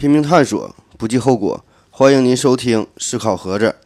[0.00, 1.62] 拼命探索，不计后果。
[1.90, 3.76] 欢迎您收听思考盒子。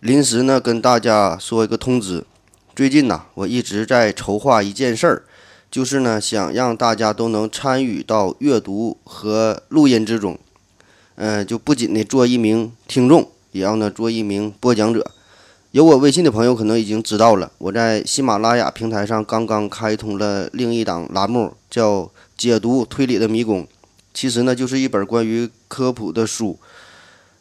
[0.00, 2.24] 临时呢，跟大家说一个通知。
[2.74, 5.22] 最近呢，我一直在筹划一件事儿，
[5.70, 10.38] 就是呢，想让大家都能参与到阅读和录音之中。
[11.16, 15.10] 嗯，就不仅呢做一名听众，也要呢做一名播讲者。
[15.72, 22.04] 有我微信的朋友可能已经知道了，我在喜马拉雅平台上刚刚开通了另一档栏目，叫
[22.34, 23.64] 《解读推理的迷宫》。
[24.20, 26.58] 其实呢，就是一本关于科普的书。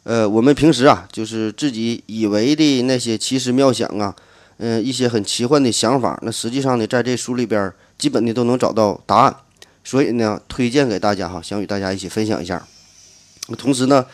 [0.03, 4.15] 呃，我们平时啊，就是自己以为的那些奇思妙想啊，
[4.59, 9.35] 嗯，一些很奇幻的想法，那实际上呢，在这书里边，基本的都能找到答案。
[9.83, 12.65] 所以呢，推荐给大家哈，想与大家一起分享一下。
[13.57, 14.05] 同时呢，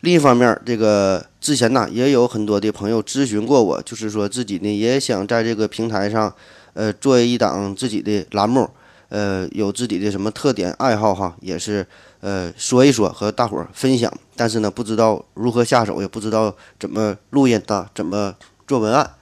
[0.00, 6.34] 另一方面，这个之前呢，也有很多的朋友咨询过我，就是说自己呢，也想在这个平台上，
[6.72, 8.70] 呃，做一档自己的栏目。
[9.12, 11.86] 呃，有自己的什么特点爱好哈，也是
[12.20, 14.10] 呃说一说和大伙儿分享。
[14.34, 18.34] 但是呢，不知道如何下手，也不知道怎么录音的，怎么
[18.66, 19.12] 做文案。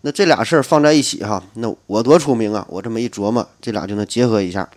[0.00, 2.66] 那这俩事儿放在一起哈，那我多出名啊！
[2.68, 4.68] 我这么一琢磨，这俩就能结合一下。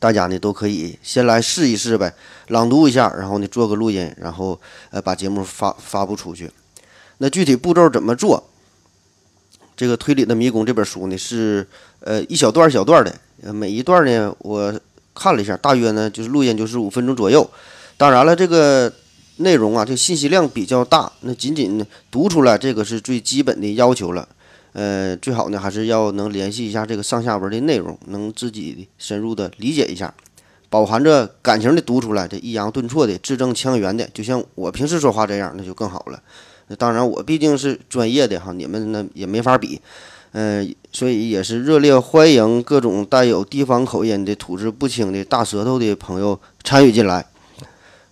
[0.00, 2.12] 大家呢都可以先来试一试呗，
[2.48, 6.50] 朗读一下，然后呢做个录音，然后呃把节目发发布出去。
[7.18, 8.42] 那具体步骤怎么做？
[9.76, 11.64] 这个推理的迷宫这本书呢是
[12.00, 13.14] 呃一小段小段的。
[13.42, 14.80] 每一段呢，我
[15.14, 17.48] 看了一下，大约呢就是录音就是五分钟左右。
[17.96, 18.92] 当然了，这个
[19.36, 24.28] 内容啊，这信息量比较大，那仅仅读出来这个是最基本的要求了。
[24.72, 30.12] 呃，最好呢还是要能联系一下这个上下文的内容，能自己深入的理解一下，
[30.68, 36.22] 饱含着感情的读出来，这抑扬顿挫的，字正腔圆的，就像我平时说话这样，那就更好了。
[36.68, 39.80] 那当然，我毕竟是专业的哈，你们那也没法比。
[40.32, 47.24] 嗯，所以也是热烈欢迎各种带有地方口音的、吐字不清的大舌头的朋友参与进来。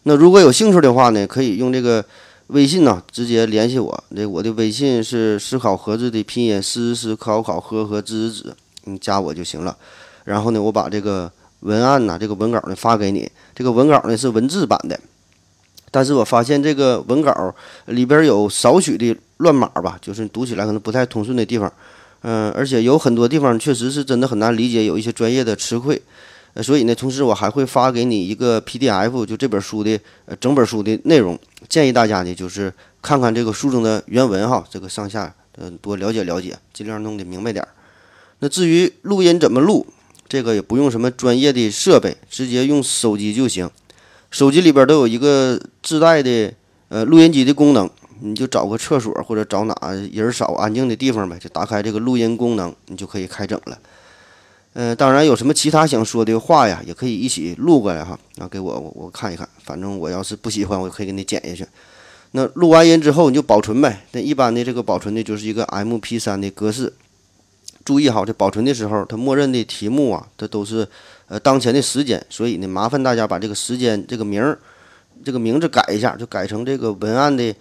[0.04, 2.02] 那如果有兴趣的话呢，可以用这个
[2.46, 4.04] 微信呢直接联系我。
[4.10, 9.76] 那我的微信是思考盒子的拼音思思考考和和子子，你加我就行了。
[10.24, 11.30] 然后呢，我把这个
[11.60, 13.30] 文案呢，这个文稿呢发给你。
[13.54, 14.98] 这个文稿呢是文字版的，
[15.94, 17.54] 但是我发现这个文稿
[17.86, 21.72] 里边有少许的乱码吧，就是读起来可能不太通顺的地方。
[22.22, 26.02] 嗯，而且有很多地方确实是真的很难理解，有一些专业的词汇，
[26.54, 29.96] 呃，所以呢，同时我还会发给你一个 PDF，就这本书的
[30.26, 31.38] 呃整本书的内容，
[31.68, 37.68] 建议大家呢就是看看这个书中的原文哈，这个上下嗯多了解了解，尽量弄得明白点儿。
[38.40, 39.86] 那至于录音怎么录，
[40.28, 43.70] 这个也不用什么专业的设备，直接用手机就行，
[44.34, 46.52] 手机里边都有一个自带的
[46.88, 47.88] 呃录音机的功能。
[48.20, 49.76] 你就找个厕所或者找哪
[50.12, 53.78] 人少安静的地方呗，就打开这个录音功能，你就可以开整了。
[54.72, 59.46] 嗯，当然有什么其他想说的话呀，也可以一起录过来哈，然后给我我我看一看。
[59.62, 61.70] 反正我要是不喜欢，我可以给你剪下去。
[62.32, 64.04] 那录完音之后你就保存呗。
[64.12, 66.92] 那一般的这个保存的就是一个 MP3 的格式。
[67.84, 70.86] 注意好，这保存的时候，它默认的题目啊，它都是
[71.28, 74.58] 呃当前的时间，所以呢，麻烦大家把这个时间这个名儿
[75.24, 77.54] 这个名字改一下，就改成这个文案的。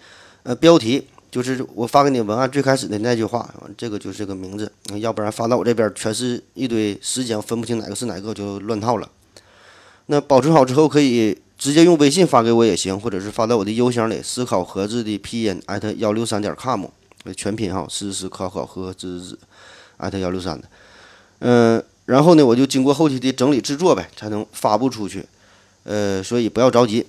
[0.46, 3.48] 呃，标题就是我发给你文案最开始的那句话，
[3.78, 4.70] 这个就是这个名字，
[5.00, 9.08] 要不然发到我这边全是一堆时间，分不清哪个是哪个，就乱套了。
[10.06, 16.84] 那保存好之后，可以直接用微信发给我也行，或者是发到我的邮箱里，思考盒子的拼音艾特幺六三点 com，
[17.34, 19.38] 全拼哈，思思考考和知知
[19.96, 20.68] 艾特幺六三的。
[21.40, 25.26] 嗯，然后呢，我就经过后期的整理制作呗，才能发布出去。
[25.84, 27.06] 呃，所以不要着急。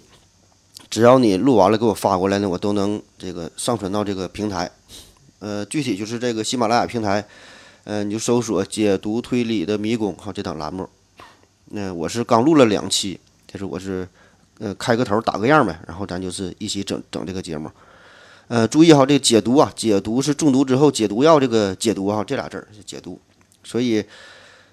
[0.90, 4.70] 只要你录完了给我发过来呢，我都能这个上传到这个平台。
[5.40, 7.26] 呃，具体就是这个喜马拉雅平台，
[7.84, 10.88] 呃，你就搜索“解读推理的迷宫”哈这档栏目。
[11.66, 14.08] 那我是刚录了两期，就是我是
[14.60, 17.70] 呃开个头打个样呗，然后咱就是一起整整这个节目。
[18.48, 23.20] 呃，注意哈，这个解读啊，解读是中毒之后解毒药这个解毒哈，这俩字儿是解毒。
[23.64, 24.04] 所以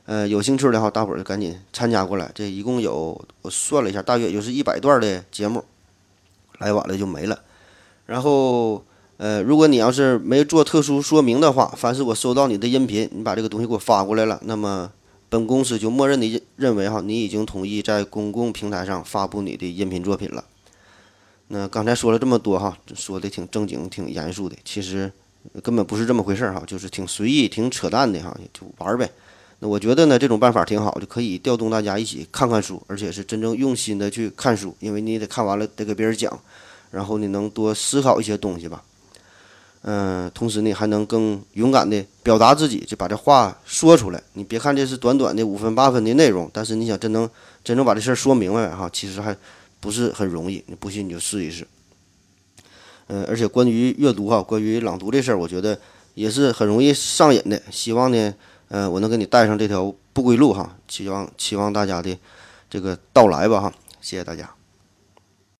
[0.07, 2.31] 呃有兴趣的话，大伙儿就赶紧参加过来。
[2.35, 5.65] 这一共有我算了一下，大约就是一百段的节目。
[6.59, 7.37] 来晚了就没了，
[8.07, 8.85] 然后，
[9.17, 14.89] 呃，如果你要是没做特殊说明的话，凡是我收到你的音频，你把这个东西给我发过来了，那么
[15.29, 20.45] 本公司就默认的认为哈，你已经同意在公共平台上发布你的音频作品了。
[21.55, 25.13] 那刚才说了这么多哈，说的挺正经、挺严肃的，其实
[25.63, 29.11] 根本不是这么回事儿哈，就是挺随意、挺扯淡的哈，就玩呗。
[29.59, 36.41] 那我觉得呢，这种办法挺好，就可以调动大家一起看看书，而且是真正用心的去看书，因为你得看完了得给别人讲，
[36.91, 38.83] 然后你能多思考一些东西吧。
[39.83, 44.23] 嗯，同时呢还能更勇敢的表达自己，就把这话说出来。
[44.33, 47.29] 你别看这是短短的五分八分的内容，但是你想真能
[47.63, 49.37] 真正把这事儿说明白哈，其实还
[49.83, 50.63] 不是很容易。
[50.69, 51.67] 你不信你就试一试。
[53.09, 55.79] 嗯，而且关于阅读哈，关于朗读这事儿，我觉得
[56.15, 57.61] 也是很容易上瘾的。
[57.73, 58.33] 希望呢，
[58.69, 60.77] 嗯，我能给你带上这条不归路哈。
[60.87, 62.17] 期望期望大家的
[62.71, 63.75] 这个到来吧哈。
[64.01, 64.62] 谢谢大家。